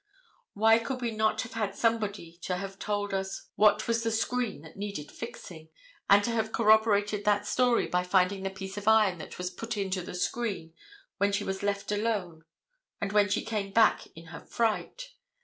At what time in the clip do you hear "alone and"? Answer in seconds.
11.91-13.11